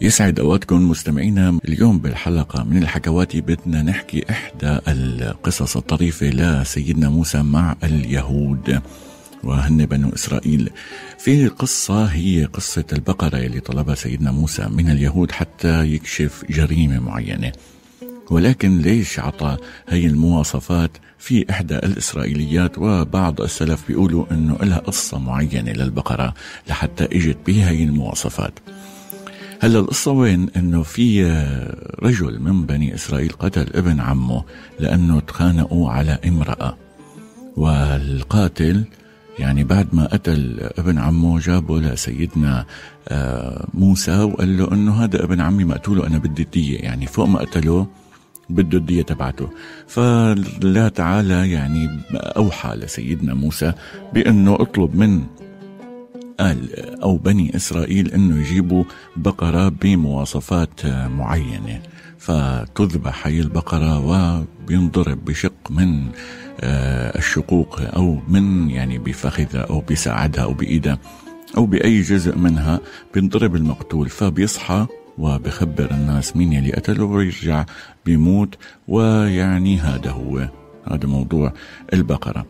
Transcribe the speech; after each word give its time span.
يسعد 0.00 0.40
أوقاتكم 0.40 0.90
مستمعينا 0.90 1.58
اليوم 1.68 1.98
بالحلقة 1.98 2.64
من 2.64 2.82
الحكواتي 2.82 3.40
بدنا 3.40 3.82
نحكي 3.82 4.24
إحدى 4.30 4.78
القصص 4.88 5.76
الطريفة 5.76 6.26
لسيدنا 6.26 7.08
موسى 7.08 7.42
مع 7.42 7.76
اليهود 7.84 8.80
وهن 9.44 9.86
بنو 9.86 10.08
إسرائيل. 10.14 10.70
في 11.18 11.48
قصة 11.48 12.04
هي 12.04 12.44
قصة 12.44 12.84
البقرة 12.92 13.36
اللي 13.36 13.60
طلبها 13.60 13.94
سيدنا 13.94 14.32
موسى 14.32 14.68
من 14.68 14.90
اليهود 14.90 15.30
حتى 15.30 15.86
يكشف 15.86 16.44
جريمة 16.50 16.98
معينة. 17.00 17.52
ولكن 18.30 18.78
ليش 18.78 19.18
عطى 19.18 19.56
هي 19.88 20.06
المواصفات 20.06 20.90
في 21.18 21.50
إحدى 21.50 21.76
الإسرائيليات 21.76 22.78
وبعض 22.78 23.40
السلف 23.40 23.86
بيقولوا 23.88 24.26
أنه 24.30 24.56
لها 24.62 24.78
قصة 24.78 25.18
معينة 25.18 25.72
للبقرة 25.72 26.34
لحتى 26.68 27.04
إجت 27.04 27.38
بها 27.46 27.70
هي 27.70 27.84
المواصفات 27.84 28.52
هلا 29.60 29.78
القصة 29.78 30.10
وين؟ 30.12 30.48
إنه 30.56 30.82
في 30.82 31.24
رجل 32.02 32.40
من 32.40 32.66
بني 32.66 32.94
إسرائيل 32.94 33.32
قتل 33.32 33.66
ابن 33.74 34.00
عمه 34.00 34.44
لأنه 34.80 35.20
تخانقوا 35.20 35.90
على 35.90 36.18
امرأة. 36.26 36.76
والقاتل 37.56 38.84
يعني 39.38 39.64
بعد 39.64 39.88
ما 39.92 40.06
قتل 40.06 40.70
ابن 40.78 40.98
عمه 40.98 41.38
جابه 41.38 41.80
لسيدنا 41.80 42.64
آه، 43.08 43.66
موسى 43.74 44.18
وقال 44.18 44.58
له 44.58 44.72
إنه 44.72 45.04
هذا 45.04 45.24
ابن 45.24 45.40
عمي 45.40 45.64
مقتوله 45.64 46.06
أنا 46.06 46.18
بدي 46.18 46.42
الدية. 46.42 46.78
يعني 46.78 47.06
فوق 47.06 47.26
ما 47.26 47.38
قتله 47.38 47.86
بده 48.50 48.78
الدية 48.78 49.02
تبعته. 49.02 49.50
فلا 49.86 50.88
تعالى 50.88 51.50
يعني 51.50 52.00
أوحى 52.14 52.76
لسيدنا 52.76 53.34
موسى 53.34 53.72
بأنه 54.14 54.54
اطلب 54.54 54.96
من 54.96 55.22
آل 56.40 56.86
أو 57.02 57.16
بني 57.16 57.56
إسرائيل 57.56 58.12
أنه 58.12 58.40
يجيبوا 58.40 58.84
بقرة 59.16 59.68
بمواصفات 59.68 60.86
معينة. 60.86 61.80
فتذبح 62.18 63.26
هي 63.26 63.40
البقرة 63.40 63.98
وبينضرب 64.00 65.24
بشق 65.24 65.70
من 65.70 66.06
آه، 66.60 67.18
الشقوق 67.18 67.80
أو 67.80 68.20
من 68.28 68.70
يعني 68.70 68.98
بفخذها 68.98 69.60
أو 69.60 69.80
بساعدها 69.90 70.44
أو 70.44 70.52
بإيدها 70.52 70.98
أو 71.56 71.66
بأي 71.66 72.00
جزء 72.00 72.38
منها 72.38 72.80
بينضرب 73.14 73.56
المقتول. 73.56 74.08
فبيصحى 74.08 74.86
وبخبر 75.18 75.90
الناس 75.90 76.36
مين 76.36 76.52
يلي 76.52 76.72
قتله 76.72 77.04
ويرجع 77.04 77.64
بيموت 78.06 78.54
ويعني 78.88 79.78
هذا 79.78 80.10
هو 80.10 80.48
هذا 80.90 81.06
موضوع 81.06 81.52
البقرة. 81.92 82.46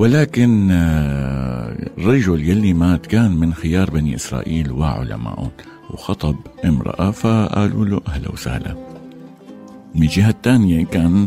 ولكن 0.00 0.68
آه، 0.70 1.76
الرجل 1.98 2.48
يلي 2.48 2.74
مات 2.74 3.06
كان 3.06 3.36
من 3.36 3.54
خيار 3.54 3.90
بني 3.90 4.14
إسرائيل 4.14 4.72
وعلمائهم 4.72 5.50
وخطب 5.90 6.36
امرأة 6.64 7.10
فقالوا 7.10 7.84
له 7.84 8.00
أهلا 8.08 8.32
وسهلا. 8.32 8.76
من 9.94 10.06
جهة 10.06 10.34
تانية 10.42 10.84
كان 10.84 11.26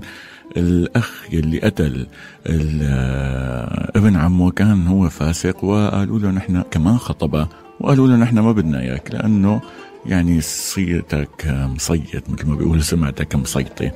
الأخ 0.57 1.33
يلي 1.33 1.59
قتل 1.59 2.07
آه، 2.47 3.91
ابن 3.95 4.15
عمه 4.15 4.51
كان 4.51 4.87
هو 4.87 5.09
فاسق 5.09 5.63
وقالوا 5.63 6.19
له 6.19 6.31
نحن 6.31 6.63
كمان 6.71 6.97
خطبة 6.97 7.47
وقالوا 7.79 8.07
له 8.07 8.15
نحن 8.15 8.39
ما 8.39 8.51
بدنا 8.51 8.79
إياك 8.79 9.11
لأنه 9.13 9.61
يعني 10.05 10.41
صيتك 10.41 11.45
مصيت 11.47 12.29
مثل 12.29 12.47
ما 12.47 12.55
بيقولوا 12.55 12.81
سمعتك 12.81 13.35
مصيطة 13.35 13.91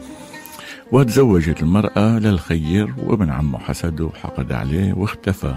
وتزوجت 0.92 1.62
المرأة 1.62 2.20
للخير 2.20 2.94
وابن 2.98 3.30
عمه 3.30 3.60
حسده 3.60 4.06
وحقد 4.06 4.52
عليه 4.52 4.94
واختفى 4.94 5.56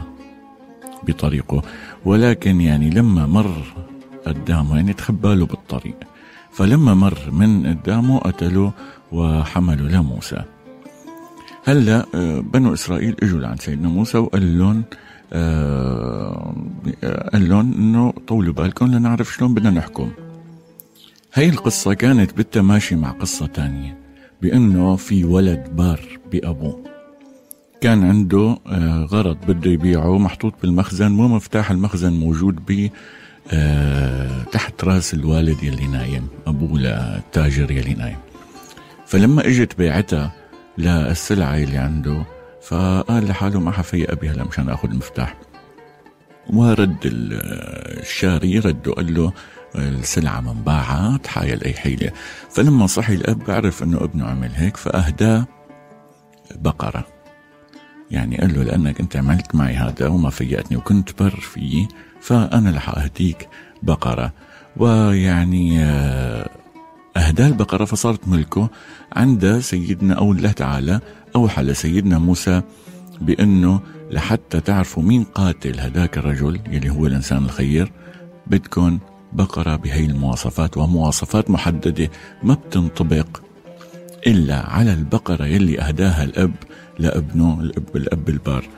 بطريقه. 1.02 1.62
ولكن 2.04 2.60
يعني 2.60 2.90
لما 2.90 3.26
مر 3.26 3.62
قدامه 4.26 4.76
يعني 4.76 4.92
تخبى 4.92 5.34
له 5.34 5.46
بالطريق. 5.46 5.96
فلما 6.52 6.94
مر 6.94 7.18
من 7.32 7.66
قدامه 7.66 8.18
قتله 8.18 8.72
وحملوا 9.12 9.88
لموسى. 9.88 10.42
هلا 11.64 12.06
آه، 12.14 12.40
بنو 12.40 12.74
إسرائيل 12.74 13.16
إجوا 13.22 13.40
لعند 13.40 13.60
سيدنا 13.60 13.88
موسى 13.88 14.18
وقال 14.18 14.58
لهم 14.58 14.82
آه 15.32 16.54
قال 17.32 17.48
لهم 17.48 17.72
إنه 17.72 18.12
طولوا 18.28 18.54
بالكم 18.54 18.86
لنعرف 18.86 19.34
شلون 19.34 19.54
بدنا 19.54 19.70
نحكم. 19.70 20.10
هاي 21.34 21.48
القصة 21.48 21.94
كانت 21.94 22.36
بالتماشي 22.36 22.96
مع 22.96 23.10
قصة 23.10 23.46
تانية. 23.46 23.99
بأنه 24.42 24.96
في 24.96 25.24
ولد 25.24 25.68
بار 25.72 26.00
بأبوه 26.32 26.84
كان 27.80 28.04
عنده 28.04 28.58
آه، 28.66 29.04
غرض 29.04 29.36
بده 29.48 29.70
يبيعه 29.70 30.18
محطوط 30.18 30.54
بالمخزن 30.62 31.20
ومفتاح 31.20 31.70
المخزن 31.70 32.12
موجود 32.12 32.56
ب 32.66 32.88
آه، 33.52 34.42
تحت 34.42 34.84
راس 34.84 35.14
الوالد 35.14 35.62
يلي 35.62 35.86
نايم 35.86 36.28
أبوه 36.46 36.78
للتاجر 36.78 37.70
يلي 37.70 37.94
نايم. 37.94 38.18
فلما 39.06 39.46
إجت 39.46 39.78
بيعتها 39.78 40.32
للسلعة 40.78 41.56
اللي 41.56 41.78
عنده 41.78 42.24
فقال 42.62 43.28
لحاله 43.28 43.60
ما 43.60 43.70
حفيق 43.70 44.10
أبي 44.10 44.28
هلا 44.30 44.44
مشان 44.44 44.68
أخذ 44.68 44.90
المفتاح. 44.90 45.36
ورد 46.52 46.96
الشاري 47.04 48.58
رده 48.58 48.92
قال 48.92 49.14
له 49.14 49.32
السلعة 49.74 50.40
منباعة 50.40 51.16
تحايل 51.16 51.64
أي 51.64 51.72
حيلة. 51.72 52.10
فلما 52.50 52.86
صحي 52.86 53.14
الأب 53.14 53.50
عرف 53.50 53.82
أنه 53.82 54.04
ابنه 54.04 54.26
عمل 54.26 54.50
هيك 54.54 54.76
فأهداه 54.76 55.46
بقرة. 56.54 57.06
يعني 58.10 58.36
قال 58.38 58.54
له 58.54 58.62
لأنك 58.62 59.00
أنت 59.00 59.16
عملت 59.16 59.54
معي 59.54 59.74
هذا 59.74 60.06
وما 60.06 60.30
فيأتني 60.30 60.76
وكنت 60.76 61.22
بر 61.22 61.40
فيه 61.40 61.88
فأنا 62.20 62.70
رح 62.70 62.88
أهديك 62.88 63.48
بقرة. 63.82 64.32
ويعني 64.76 65.84
آه، 65.84 66.48
أهداه 67.16 67.46
البقرة 67.48 67.84
فصارت 67.84 68.28
ملكه 68.28 68.70
عند 69.12 69.58
سيدنا 69.58 70.14
أو 70.14 70.32
الله 70.32 70.52
تعالى 70.52 71.00
أوحى 71.36 71.62
لسيدنا 71.62 72.18
موسى 72.18 72.62
بأنه 73.20 73.80
لحتى 74.10 74.60
تعرفوا 74.60 75.02
مين 75.02 75.24
قاتل 75.24 75.80
هذاك 75.80 76.18
الرجل 76.18 76.60
يلي 76.70 76.90
هو 76.90 77.06
الإنسان 77.06 77.44
الخير 77.44 77.92
بدكم 78.46 78.98
بقرة 79.32 79.76
بهي 79.76 80.04
المواصفات 80.04 80.76
ومواصفات 80.76 81.50
محددة 81.50 82.10
ما 82.42 82.54
بتنطبق 82.54 83.42
إلا 84.26 84.70
على 84.70 84.92
البقرة 84.92 85.46
يلي 85.46 85.80
أهداها 85.80 86.24
الأب 86.24 86.52
لأبنه 86.98 87.60
الأب 87.60 87.96
الأب 87.96 88.28
البار. 88.28 88.68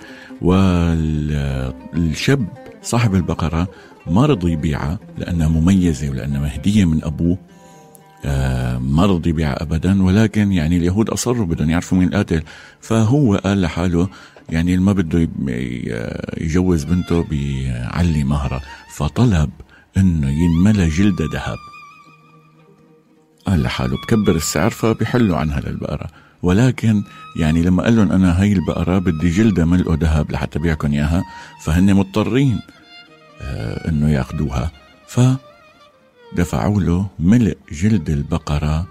والشاب 0.43 2.47
صاحب 2.83 3.15
البقرة 3.15 3.69
ما 4.07 4.27
رضي 4.27 4.53
يبيعها 4.53 4.99
لأنها 5.19 5.49
مميزة 5.49 6.11
ولأنها 6.11 6.57
هدية 6.57 6.85
من 6.85 7.05
أبوه. 7.05 7.39
آه، 8.25 8.79
ما 8.79 9.07
رضي 9.07 9.31
يبيعها 9.31 9.63
أبدا 9.63 10.03
ولكن 10.03 10.53
يعني 10.53 10.77
اليهود 10.77 11.11
أصروا 11.11 11.47
بدهم 11.47 11.71
يعرفوا 11.71 11.99
مين 11.99 12.09
القاتل. 12.09 12.43
فهو 12.81 13.37
قال 13.37 13.61
لحاله 13.61 14.09
يعني 14.51 14.77
ما 14.77 14.93
بده 14.93 15.29
يجوز 16.37 16.85
بنته 16.85 17.23
بيعلي 17.23 18.25
مهرة. 18.25 18.61
فطلب 18.95 19.51
انه 19.97 20.31
ينملى 20.31 20.89
جلدة 20.89 21.25
ذهب. 21.33 21.59
قال 23.47 23.63
لحاله 23.63 23.97
بكبر 23.97 24.37
السعر 24.37 24.71
فبيحلوا 24.71 25.37
عنها 25.37 25.61
للبقرة. 25.61 26.07
ولكن 26.43 27.03
يعني 27.37 27.63
لما 27.63 27.83
قال 27.83 27.97
لهم 27.97 28.13
أنا 28.13 28.41
هاي 28.43 28.53
البقرة 28.53 28.99
بدي 28.99 29.31
جلدة 29.31 29.65
ملئه 29.65 29.95
ذهب 30.01 30.33
لحتى 30.33 30.59
بيعكم 30.59 30.93
إياها 30.93 31.25
فهن 31.65 31.95
مضطرين 31.95 32.61
آه 33.41 33.89
إنه 33.89 34.11
ياخذوها 34.11 34.71
فدفعوا 35.07 36.81
له 36.81 37.07
ملء 37.19 37.57
جلد 37.73 38.11
البقرة 38.11 38.87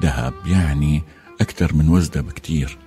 ذهب 0.00 0.34
يعني 0.46 1.02
أكثر 1.40 1.74
من 1.74 1.88
وزنها 1.88 2.22
بكتير. 2.22 2.78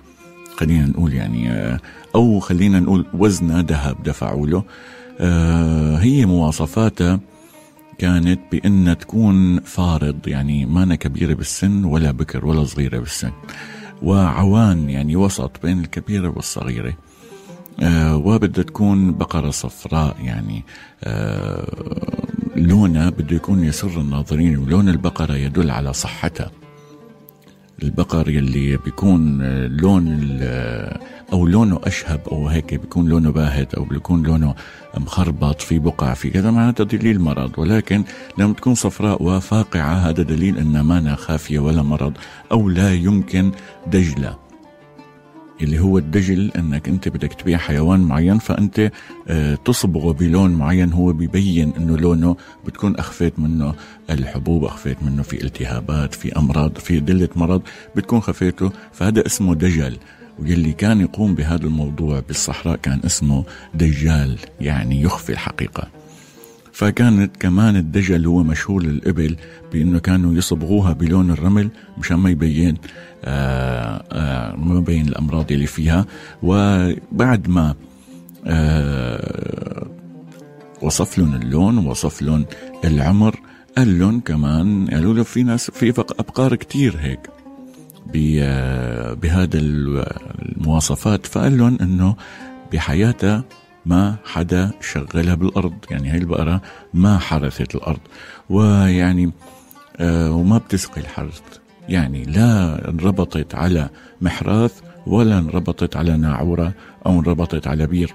خلينا 0.56 0.86
نقول 0.86 1.14
يعني 1.14 1.52
آه 1.52 1.80
أو 2.14 2.40
خلينا 2.40 2.80
نقول 2.80 3.06
وزنها 3.14 3.62
ذهب 3.62 4.02
دفعوا 4.02 4.46
له. 4.46 4.64
آه 5.20 5.96
هي 5.96 6.26
مواصفاتها 6.26 7.20
كانت 7.98 8.40
بأن 8.52 8.96
تكون 9.00 9.60
فارض 9.60 10.28
يعني 10.28 10.66
ما 10.66 10.94
كبيرة 10.94 11.34
بالسن 11.34 11.84
ولا 11.84 12.10
بكر 12.10 12.46
ولا 12.46 12.64
صغيرة 12.64 12.98
بالسن. 12.98 13.32
وعوان 14.02 14.90
يعني 14.90 15.16
وسط 15.16 15.62
بين 15.62 15.80
الكبيرة 15.80 16.28
والصغيرة. 16.28 16.94
آه 17.80 18.16
وبدها 18.16 18.64
تكون 18.64 19.12
بقرة 19.12 19.50
صفراء 19.50 20.16
يعني 20.22 20.64
آه 21.04 21.66
لونها 22.56 23.10
بده 23.10 23.36
يكون 23.36 23.64
يسر 23.64 24.00
الناظرين 24.00 24.58
ولون 24.58 24.88
البقرة 24.88 25.34
يدل 25.34 25.70
على 25.70 25.92
صحتها. 25.92 26.50
البقر 27.82 28.28
يلي 28.28 28.76
بيكون 28.76 29.42
لون 29.66 30.38
أو 31.32 31.46
لونه 31.46 31.80
أشهب 31.84 32.20
أو 32.32 32.48
هيك 32.48 32.74
بيكون 32.74 33.08
لونه 33.08 33.30
باهت 33.30 33.74
أو 33.74 33.84
بيكون 33.84 34.22
لونه 34.22 34.54
مخربط 34.96 35.60
في 35.60 35.78
بقع 35.78 36.14
في 36.14 36.30
كذا 36.30 36.50
معناتها 36.50 36.84
دليل 36.84 37.20
مرض 37.20 37.58
ولكن 37.58 38.04
لما 38.38 38.52
تكون 38.52 38.74
صفراء 38.74 39.22
وفاقعة 39.22 39.94
هذا 39.94 40.22
دليل 40.22 40.58
أن 40.58 40.80
مانا 40.80 41.14
خافية 41.14 41.58
ولا 41.58 41.82
مرض 41.82 42.12
أو 42.52 42.68
لا 42.68 42.94
يمكن 42.94 43.52
دجلة. 43.86 44.47
اللي 45.60 45.78
هو 45.80 45.98
الدجل 45.98 46.52
إنك 46.56 46.88
أنت 46.88 47.08
بدك 47.08 47.32
تبيع 47.32 47.58
حيوان 47.58 48.00
معين 48.00 48.38
فأنت 48.38 48.90
آه، 49.28 49.54
تصبغه 49.54 50.12
بلون 50.12 50.50
معين 50.50 50.92
هو 50.92 51.12
بيبين 51.12 51.72
إنه 51.76 51.96
لونه 51.96 52.36
بتكون 52.66 52.96
أخفيت 52.96 53.38
منه 53.38 53.74
الحبوب 54.10 54.64
أخفيت 54.64 55.02
منه 55.02 55.22
في 55.22 55.44
التهابات 55.44 56.14
في 56.14 56.36
أمراض 56.36 56.78
في 56.78 57.00
دلة 57.00 57.28
مرض 57.36 57.62
بتكون 57.96 58.20
خفيته. 58.20 58.72
فهذا 58.92 59.26
اسمه 59.26 59.54
دجل. 59.54 59.96
واللي 60.38 60.72
كان 60.72 61.00
يقوم 61.00 61.34
بهذا 61.34 61.64
الموضوع 61.64 62.20
بالصحراء 62.20 62.76
كان 62.76 63.00
اسمه 63.04 63.44
دجال 63.74 64.38
يعني 64.60 65.02
يخفي 65.02 65.32
الحقيقة. 65.32 65.88
فكانت 66.78 67.36
كمان 67.36 67.76
الدجل 67.76 68.26
هو 68.26 68.42
مشهور 68.42 68.82
للإبل 68.82 69.36
بأنه 69.72 69.98
كانوا 69.98 70.34
يصبغوها 70.34 70.92
بلون 70.92 71.30
الرمل 71.30 71.68
مشان 71.98 72.16
ما 72.16 72.30
يبين 72.30 72.76
آه 73.24 74.04
آه 74.12 74.56
ما 74.56 74.78
يبين 74.78 75.08
الأمراض 75.08 75.52
اللي 75.52 75.66
فيها. 75.66 76.06
وبعد 76.42 77.48
ما 77.48 77.74
آه 78.46 79.86
وصف 80.82 81.18
لهم 81.18 81.34
اللون 81.34 81.78
ووصف 81.78 82.22
لهم 82.22 82.46
العمر 82.84 83.36
قال 83.76 83.98
لهم 83.98 84.20
كمان 84.20 84.86
قالوا 84.86 85.14
له 85.14 85.22
في 85.22 85.42
ناس 85.42 85.70
في 85.70 85.90
أبقار 85.98 86.54
كتير 86.54 86.96
هيك 87.00 87.30
بهذا 89.22 89.58
المواصفات. 89.58 91.26
فقال 91.26 91.58
لهم 91.58 91.78
إنه 91.80 92.16
بحياته 92.72 93.42
ما 93.88 94.16
حدا 94.24 94.70
شغلها 94.80 95.34
بالأرض. 95.34 95.74
يعني 95.90 96.10
هاي 96.10 96.18
البقرة 96.18 96.62
ما 96.94 97.18
حرثت 97.18 97.74
الأرض. 97.74 98.00
ويعني 98.50 99.32
آه 99.96 100.32
وما 100.32 100.58
بتسقي 100.58 101.00
الحرث. 101.00 101.40
يعني 101.88 102.24
لا 102.24 102.88
انربطت 102.88 103.54
على 103.54 103.88
محراث 104.20 104.80
ولا 105.06 105.38
انربطت 105.38 105.96
على 105.96 106.16
ناعورة 106.16 106.72
أو 107.06 107.12
انربطت 107.20 107.66
على 107.66 107.86
بير. 107.86 108.14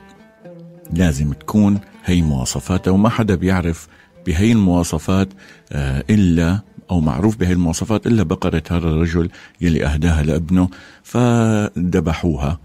لازم 0.94 1.34
تكون 1.34 1.80
هي 2.06 2.22
مواصفاتها 2.22 2.92
وما 2.92 3.10
حدا 3.10 3.36
بيعرف 3.36 3.88
بهي 4.26 4.52
المواصفات 4.52 5.30
آه 5.72 6.04
إلا 6.10 6.60
أو 6.92 7.00
معروف 7.00 7.38
بهي 7.38 7.54
المواصفات 7.54 8.08
إلا 8.08 8.24
بقرة 8.24 8.64
هذا 8.72 8.88
الرجل 8.88 9.30
يلي 9.62 9.86
أهداها 9.86 10.24
لابنه 10.24 10.69
فذبحوها 11.04 12.60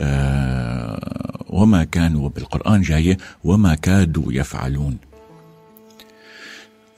آه، 0.00 1.37
وما 1.50 1.84
كانوا 1.84 2.28
بالقرآن 2.28 2.82
جاية 2.82 3.18
وما 3.44 3.74
كادوا 3.74 4.32
يفعلون. 4.32 4.98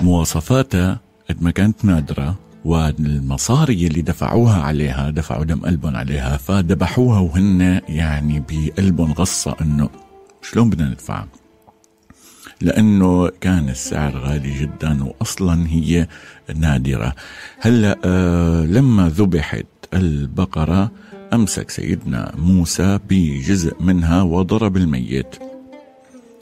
مواصفاتها 0.00 1.00
قد 1.30 1.42
ما 1.42 1.50
كانت 1.50 1.84
نادرة 1.84 2.38
والمصاري 2.64 3.86
اللي 3.86 4.02
دفعوها 4.02 4.62
عليها 4.62 5.10
دفعوا 5.10 5.44
دم 5.44 5.60
قلبهم 5.60 5.96
عليها 5.96 6.36
فذبحوها 6.36 7.20
وهن 7.20 7.80
يعني 7.88 8.44
بقلبهم 8.48 9.12
غصة 9.12 9.56
إنه 9.60 9.88
شلون 10.42 10.70
بدنا 10.70 10.88
ندفع؟ 10.88 11.24
لأنه 12.60 13.28
كان 13.40 13.68
السعر 13.68 14.16
غالي 14.16 14.58
جدا 14.60 15.04
واصلا 15.04 15.66
هي 15.68 16.08
نادرة. 16.56 17.14
هلأ 17.60 17.98
آه 18.04 18.64
لما 18.64 19.08
ذبحت 19.08 19.66
البقرة 19.94 20.90
أمسك 21.32 21.70
سيدنا 21.70 22.32
موسى 22.38 22.98
بجزء 23.08 23.82
منها 23.82 24.22
وضرب 24.22 24.76
الميت. 24.76 25.36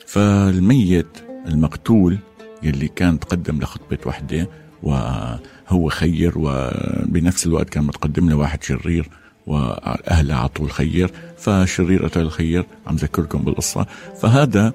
فالميت 0.06 1.06
المقتول 1.46 2.18
يلي 2.62 2.88
كان 2.88 3.20
تقدم 3.20 3.60
لخطبة 3.60 3.98
وحدة 4.06 4.48
وهو 4.82 5.88
خير 5.88 6.32
وبنفس 6.36 7.46
الوقت 7.46 7.68
كان 7.68 7.84
متقدم 7.84 8.28
له 8.28 8.36
واحد 8.36 8.62
شرير 8.62 9.08
وأهله 9.46 10.34
عطوا 10.34 10.64
الخير 10.64 11.10
فشرير 11.38 12.06
أتى 12.06 12.20
الخير 12.20 12.66
عم 12.86 12.96
ذكركم 12.96 13.38
بالقصة. 13.38 13.86
فهذا 14.20 14.74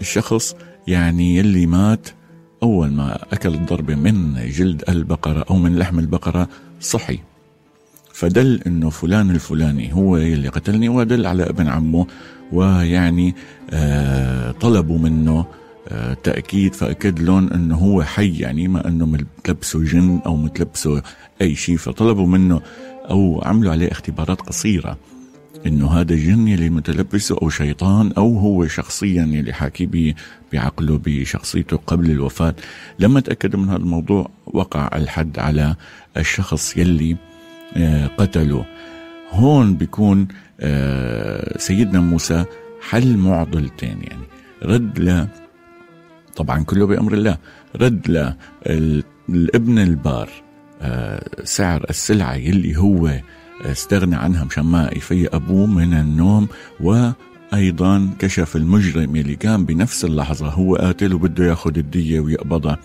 الشخص 0.00 0.56
يعني 0.86 1.36
يلي 1.36 1.66
مات 1.66 2.08
أول 2.62 2.92
ما 2.92 3.18
أكل 3.32 3.54
الضربة 3.54 3.94
من 3.94 4.48
جلد 4.50 4.84
البقرة 4.88 5.44
أو 5.50 5.56
من 5.56 5.76
لحم 5.76 5.98
البقرة 5.98 6.48
صحي. 6.80 7.18
فدل 8.14 8.60
إنه 8.66 8.90
فلان 8.90 9.30
الفلاني 9.30 9.94
هو 9.94 10.16
اللي 10.16 10.48
قتلني 10.48 10.88
ودل 10.88 11.26
على 11.26 11.42
ابن 11.42 11.68
عمه 11.68 12.06
ويعني 12.52 13.34
آه 13.70 14.50
طلبوا 14.50 14.98
منه 14.98 15.46
آه 15.88 16.14
تأكيد 16.14 16.74
فأكد 16.74 17.20
لهم 17.20 17.52
أنه 17.52 17.76
هو 17.76 18.02
حي 18.02 18.38
يعني 18.38 18.68
ما 18.68 18.88
أنه 18.88 19.06
متلبسه 19.06 19.84
جن 19.84 20.20
أو 20.26 20.36
متلبسه 20.36 21.02
أي 21.40 21.54
شيء 21.54 21.76
فطلبوا 21.76 22.26
منه 22.26 22.60
أو 23.10 23.42
عملوا 23.44 23.72
عليه 23.72 23.92
اختبارات 23.92 24.40
قصيرة 24.40 24.98
إنه 25.66 25.90
هذا 25.90 26.14
الجن 26.14 26.48
اللي 26.48 26.70
متلبسه 26.70 27.38
أو 27.42 27.48
شيطان 27.48 28.12
أو 28.12 28.38
هو 28.38 28.66
شخصيا 28.66 29.24
اللي 29.24 29.52
حاكي 29.52 30.14
بعقله 30.52 31.00
بشخصيته 31.04 31.76
قبل 31.76 32.10
الوفاة. 32.10 32.54
لما 32.98 33.20
تاكدوا 33.20 33.60
من 33.60 33.68
هذا 33.68 33.76
الموضوع 33.76 34.30
وقع 34.46 34.90
الحد 34.94 35.38
على 35.38 35.76
الشخص 36.16 36.76
يلي 36.76 37.16
آه، 37.76 38.06
قتلوا. 38.06 38.64
هون 39.30 39.74
بيكون 39.76 40.28
آه، 40.60 41.58
سيدنا 41.58 42.00
موسى 42.00 42.44
حل 42.88 43.16
معضلتين 43.16 43.98
يعني 44.02 44.24
رد 44.62 44.98
ل 44.98 45.26
طبعا 46.36 46.64
كله 46.64 46.86
بأمر 46.86 47.12
الله 47.12 47.38
رد 47.76 48.10
ل 48.10 48.34
الابن 49.28 49.78
البار 49.78 50.28
آه، 50.82 51.44
سعر 51.44 51.86
السلعة 51.90 52.34
يلي 52.34 52.76
هو 52.76 53.10
استغنى 53.64 54.16
عنها 54.16 54.44
مشان 54.44 54.64
ما 54.64 54.90
يفيق 54.96 55.34
أبوه 55.34 55.66
من 55.66 55.94
النوم 55.94 56.48
وأيضا 56.80 58.10
كشف 58.18 58.56
المجرم 58.56 59.16
يلي 59.16 59.36
كان 59.36 59.64
بنفس 59.64 60.04
اللحظة 60.04 60.48
هو 60.48 60.76
قاتل 60.76 61.14
وبده 61.14 61.44
ياخذ 61.44 61.78
الدية 61.78 62.20
ويقبضها. 62.20 62.78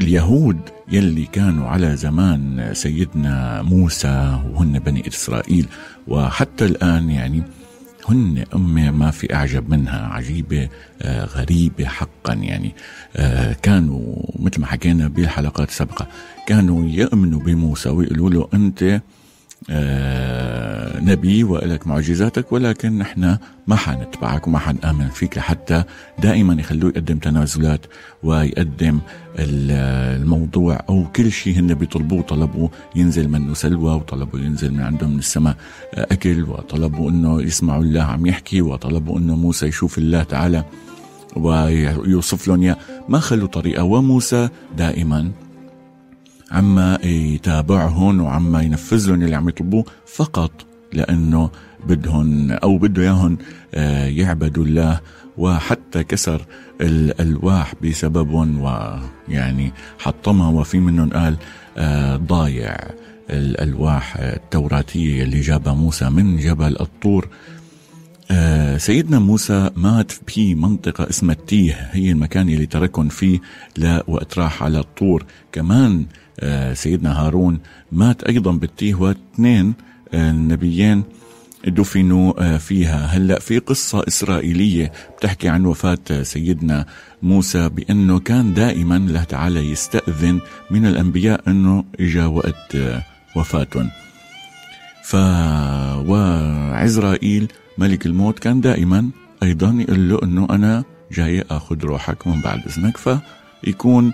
اليهود 0.00 0.60
يلي 0.92 1.24
كانوا 1.24 1.68
على 1.68 1.96
زمان 1.96 2.70
سيدنا 2.72 3.62
موسى 3.62 4.40
وهن 4.52 4.78
بني 4.78 5.08
إسرائيل 5.08 5.66
وحتى 6.08 6.64
الآن 6.64 7.10
يعني 7.10 7.42
هن 8.08 8.44
أمة 8.54 8.90
ما 8.90 9.10
في 9.10 9.34
أعجب 9.34 9.70
منها 9.70 10.06
عجيبة 10.06 10.68
آه 11.02 11.24
غريبة 11.24 11.84
حقا 11.84 12.32
يعني. 12.34 12.74
آه 13.16 13.52
كانوا 13.62 14.16
مثل 14.38 14.60
ما 14.60 14.66
حكينا 14.66 15.08
بالحلقات 15.08 15.68
السابقة 15.68 16.06
كانوا 16.46 16.84
يؤمنوا 16.88 17.40
بموسى 17.40 17.88
ويقولوا 17.88 18.30
له 18.30 18.48
أنت 18.54 19.00
نبي 21.00 21.44
ولك 21.44 21.86
معجزاتك 21.86 22.52
ولكن 22.52 22.98
نحن 22.98 23.38
ما 23.66 23.76
حنتبعك 23.76 24.46
وما 24.46 24.58
حنآمن 24.58 25.08
فيك 25.08 25.38
لحتى 25.38 25.84
دائما 26.18 26.54
يخلوه 26.54 26.90
يقدم 26.90 27.18
تنازلات 27.18 27.86
ويقدم 28.22 29.00
الموضوع 29.38 30.80
أو 30.88 31.06
كل 31.16 31.32
شيء 31.32 31.58
هن 31.58 31.74
بيطلبوه. 31.74 32.22
طلبوا 32.22 32.68
ينزل 32.96 33.28
منه 33.28 33.54
سلوى 33.54 33.94
وطلبوا 33.94 34.38
ينزل 34.38 34.72
من 34.74 34.80
عندهم 34.80 35.10
من 35.10 35.18
السماء 35.18 35.56
أكل 35.94 36.42
وطلبوا 36.42 37.10
أنه 37.10 37.42
يسمعوا 37.42 37.82
الله 37.82 38.02
عم 38.02 38.26
يحكي 38.26 38.62
وطلبوا 38.62 39.18
أنه 39.18 39.36
موسى 39.36 39.66
يشوف 39.66 39.98
الله 39.98 40.22
تعالى 40.22 40.64
ويوصف 41.36 42.48
لهم 42.48 42.76
ما 43.08 43.18
خلوا 43.18 43.48
طريقة 43.48 43.82
وموسى 43.84 44.48
دائما 44.76 45.30
عما 46.50 46.98
يتابعهم 47.04 48.20
وعما 48.20 48.62
لهم 48.62 49.22
اللي 49.22 49.36
عم 49.36 49.48
يطلبوه 49.48 49.84
فقط 50.06 50.50
لأنه 50.92 51.50
بدهم 51.86 52.50
أو 52.50 52.78
بده 52.78 53.02
اياهم 53.02 53.38
آه، 53.74 54.06
يعبدوا 54.06 54.64
الله 54.64 55.00
وحتى 55.38 56.04
كسر 56.04 56.46
الالواح 56.80 57.74
بسببهم 57.82 58.60
ويعني 58.60 59.72
حطمها 59.98 60.48
وفي 60.50 60.80
منهم 60.80 61.10
قال 61.10 61.36
آه، 61.78 62.16
ضايع 62.16 62.76
الالواح 63.30 64.16
التوراتية 64.16 65.22
اللي 65.22 65.40
جابها 65.40 65.74
موسى 65.74 66.10
من 66.10 66.36
جبل 66.36 66.76
الطور. 66.80 67.28
آه، 68.30 68.76
سيدنا 68.76 69.18
موسى 69.18 69.70
مات 69.76 70.12
في 70.26 70.54
منطقة 70.54 71.08
اسمها 71.10 71.34
التيه 71.34 71.88
هي 71.92 72.10
المكان 72.12 72.48
اللي 72.48 72.66
تركهم 72.66 73.08
فيه 73.08 73.38
لوقت 73.78 74.38
راح 74.38 74.62
على 74.62 74.78
الطور. 74.78 75.24
كمان 75.52 76.06
آه، 76.40 76.74
سيدنا 76.74 77.20
هارون 77.20 77.58
مات 77.92 78.24
أيضا 78.24 78.52
بالتيه 78.52 78.94
واثنين 78.94 79.74
آه، 80.14 80.30
النبيين 80.30 81.02
دفنوا 81.66 82.54
آه، 82.54 82.56
فيها. 82.56 83.06
هلأ 83.06 83.38
في 83.38 83.58
قصة 83.58 84.04
إسرائيلية 84.08 84.92
بتحكي 85.18 85.48
عن 85.48 85.66
وفاة 85.66 86.22
سيدنا 86.22 86.86
موسى 87.22 87.68
بأنه 87.68 88.18
كان 88.18 88.54
دائما 88.54 88.96
الله 88.96 89.24
تعالى 89.24 89.70
يستأذن 89.70 90.40
من 90.70 90.86
الأنبياء 90.86 91.40
أنه 91.48 91.84
إجا 92.00 92.26
وقت 92.26 92.76
وفاتهم. 93.36 93.90
ف 95.04 95.16
وعزرائيل 96.08 97.48
ملك 97.80 98.06
الموت 98.06 98.38
كان 98.38 98.60
دائما 98.60 99.10
أيضا 99.42 99.76
يقول 99.78 100.08
له 100.08 100.18
أنه 100.22 100.46
أنا 100.50 100.84
جاي 101.12 101.44
أخذ 101.50 101.84
روحك 101.84 102.26
من 102.26 102.40
بعد 102.40 102.60
إذنك 102.66 102.96
فيكون 102.96 104.12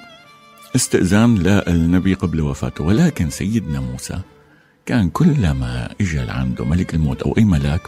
استئذان 0.76 1.38
للنبي 1.38 2.14
قبل 2.14 2.40
وفاته. 2.40 2.84
ولكن 2.84 3.30
سيدنا 3.30 3.80
موسى 3.80 4.20
كان 4.86 5.10
كلما 5.10 5.94
اجى 6.00 6.18
لعنده 6.18 6.64
ملك 6.64 6.94
الموت 6.94 7.22
أو 7.22 7.34
أي 7.38 7.44
ملاك 7.44 7.82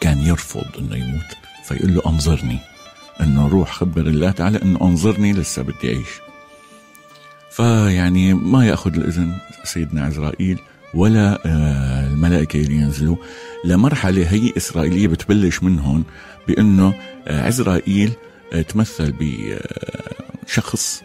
كان 0.00 0.18
يرفض 0.18 0.66
إنه 0.78 0.96
يموت 0.96 1.30
فيقول 1.64 1.94
له 1.94 2.02
أنظرني 2.06 2.58
إنه 3.20 3.48
روح 3.48 3.72
خبر 3.72 4.00
الله 4.00 4.30
تعالى 4.30 4.62
إنه 4.62 4.80
أنظرني 4.82 5.32
لسه 5.32 5.62
بدي 5.62 5.94
أعيش. 5.94 6.08
فيعني 7.50 8.34
ما 8.34 8.66
يأخذ 8.66 8.94
الإذن 8.94 9.38
سيدنا 9.64 10.04
عزرائيل. 10.04 10.58
ولا 10.94 11.38
آه، 11.46 12.06
الملائكة 12.06 12.60
اللي 12.60 12.74
ينزلوا 12.74 13.16
لمرحلة 13.64 14.32
هي 14.32 14.52
إسرائيلية 14.56 15.08
بتبلش 15.08 15.62
من 15.62 15.78
هون 15.78 16.04
بأنه 16.48 16.94
آه، 17.28 17.46
عزرائيل 17.46 18.12
آه، 18.52 18.62
تمثل 18.62 19.14
بشخص 20.46 21.02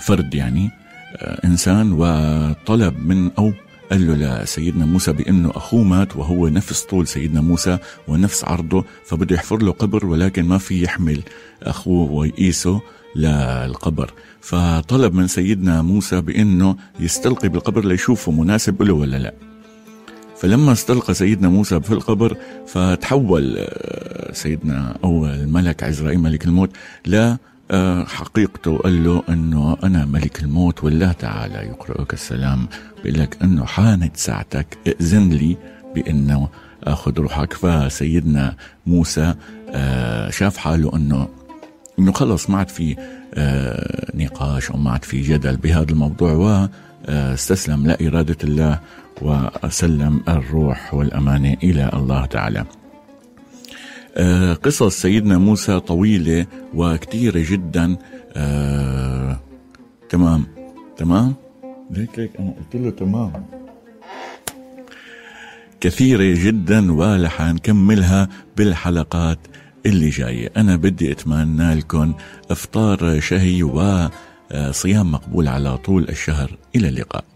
فرد 0.00 0.34
يعني 0.34 0.70
إنسان 1.44 1.92
وطلب 1.92 3.06
من 3.06 3.30
أو 3.38 3.52
قال 3.90 4.06
له 4.20 4.42
لسيدنا 4.42 4.86
موسى 4.86 5.12
بانه 5.12 5.50
أخوه 5.50 5.82
مات 5.84 6.16
وهو 6.16 6.48
نفس 6.48 6.82
طول 6.82 7.06
سيدنا 7.06 7.40
موسى 7.40 7.78
ونفس 8.08 8.44
عرضه 8.44 8.84
فبده 9.04 9.34
يحفر 9.34 9.62
له 9.62 9.72
قبر 9.72 10.06
ولكن 10.06 10.44
ما 10.44 10.58
في 10.58 10.82
يحمل 10.82 11.22
أخوه 11.62 12.12
ويقيسه 12.12 12.80
للقبر. 13.16 14.10
فطلب 14.40 15.14
من 15.14 15.26
سيدنا 15.26 15.82
موسى 15.82 16.20
بإنه 16.20 16.76
يستلقي 17.00 17.48
بالقبر 17.48 17.84
ليشوفه 17.84 18.32
مناسب 18.32 18.82
له 18.82 18.94
ولا 18.94 19.16
لا. 19.16 19.34
فلما 20.40 20.72
استلقى 20.72 21.14
سيدنا 21.14 21.48
موسى 21.48 21.80
في 21.80 21.92
القبر 21.92 22.36
فتحول 22.66 23.54
آه، 23.58 24.32
سيدنا 24.32 24.96
أو 25.04 25.26
الملك 25.26 25.82
عزرائيل 25.82 26.18
ملك 26.18 26.44
الموت 26.44 26.70
لا 27.06 27.38
حقيقته 28.06 28.70
وقال 28.70 29.04
له 29.04 29.22
أنه 29.28 29.76
أنا 29.82 30.04
ملك 30.04 30.42
الموت 30.42 30.84
والله 30.84 31.12
تعالى 31.12 31.54
يقرأك 31.54 32.12
السلام 32.12 32.68
بيقول 33.04 33.20
لك 33.20 33.42
أنه 33.42 33.64
حانت 33.64 34.16
ساعتك 34.16 34.78
ائذن 34.86 35.30
لي 35.30 35.56
بأنه 35.94 36.48
آخذ 36.84 37.18
روحك. 37.18 37.52
فسيدنا 37.52 38.56
موسى 38.86 39.34
آه، 39.70 40.30
شاف 40.30 40.56
حاله 40.56 40.96
انه 40.96 41.28
إنه 41.98 42.12
خلص 42.12 42.50
ما 42.50 42.58
عاد 42.58 42.68
في 42.68 42.96
آه، 43.34 44.10
نقاش 44.14 44.70
أو 44.70 44.78
ما 44.78 44.90
عاد 44.90 45.04
في 45.04 45.20
جدل 45.20 45.56
بهذا 45.56 45.90
الموضوع 45.90 46.32
واستسلم 47.08 47.86
لإرادة 47.86 48.36
الله 48.44 48.80
وسلم 49.22 50.22
الروح 50.28 50.94
والأمانة 50.94 51.56
إلى 51.62 51.90
الله 51.94 52.26
تعالى. 52.26 52.58
آه، 52.60 52.79
قصص 54.62 55.02
سيدنا 55.02 55.38
موسى 55.38 55.80
طويلة 55.80 56.46
وكثيرة 56.74 57.44
جدا. 57.50 57.96
آه 58.36 59.40
تمام. 60.08 60.46
تمام؟ 60.96 61.34
ليك 61.90 62.18
ليك 62.18 62.30
أنا 62.38 62.50
قلت 62.50 62.74
له 62.82 62.90
تمام. 62.90 63.46
كثيرة 65.80 66.34
جدا 66.44 66.92
ورح 66.92 67.42
نكملها 67.42 68.28
بالحلقات 68.56 69.38
اللي 69.86 70.08
جاية. 70.08 70.52
أنا 70.56 70.76
بدي 70.76 71.12
أتمنى 71.12 71.74
لكم 71.74 72.14
إفطار 72.50 73.20
شهي 73.20 73.62
وصيام 73.62 75.12
مقبول 75.12 75.48
على 75.48 75.78
طول 75.78 76.08
الشهر. 76.08 76.56
إلى 76.76 76.88
اللقاء. 76.88 77.24